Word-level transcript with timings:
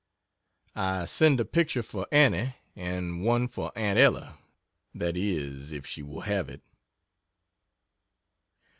I 0.73 1.05
send 1.05 1.39
a 1.39 1.45
picture 1.45 1.83
for 1.83 2.07
Annie, 2.11 2.55
and 2.75 3.23
one 3.23 3.47
for 3.47 3.71
Aunt 3.75 3.99
Ella 3.99 4.39
that 4.95 5.15
is, 5.15 5.71
if 5.71 5.85
she 5.85 6.01
will 6.01 6.21
have 6.21 6.49
it. 6.49 6.63